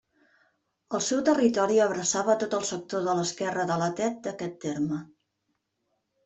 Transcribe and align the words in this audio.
El 0.97 1.01
seu 1.07 1.19
territori 1.27 1.77
abraçava 1.85 2.35
tot 2.43 2.55
el 2.61 2.65
sector 2.71 3.05
de 3.09 3.15
l'esquerra 3.19 3.67
de 3.73 3.77
la 3.83 3.91
Tet 4.01 4.19
d'aquest 4.25 4.57
terme. 4.65 4.99